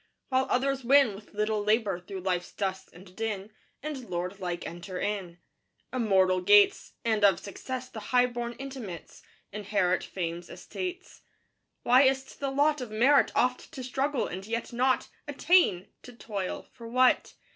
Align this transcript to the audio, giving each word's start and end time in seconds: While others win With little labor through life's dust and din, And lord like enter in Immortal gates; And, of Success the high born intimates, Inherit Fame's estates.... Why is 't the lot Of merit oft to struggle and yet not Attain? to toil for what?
While 0.29 0.47
others 0.49 0.83
win 0.83 1.13
With 1.13 1.35
little 1.35 1.63
labor 1.63 1.99
through 1.99 2.21
life's 2.21 2.51
dust 2.53 2.89
and 2.91 3.15
din, 3.15 3.51
And 3.83 4.09
lord 4.09 4.39
like 4.39 4.65
enter 4.65 4.99
in 4.99 5.37
Immortal 5.93 6.41
gates; 6.41 6.93
And, 7.05 7.23
of 7.23 7.39
Success 7.39 7.87
the 7.87 7.99
high 8.09 8.25
born 8.25 8.53
intimates, 8.53 9.21
Inherit 9.51 10.03
Fame's 10.03 10.49
estates.... 10.49 11.21
Why 11.83 12.01
is 12.01 12.23
't 12.23 12.39
the 12.39 12.49
lot 12.49 12.81
Of 12.81 12.89
merit 12.89 13.31
oft 13.35 13.71
to 13.73 13.83
struggle 13.83 14.25
and 14.25 14.47
yet 14.47 14.73
not 14.73 15.09
Attain? 15.27 15.89
to 16.01 16.13
toil 16.13 16.63
for 16.73 16.87
what? 16.87 17.35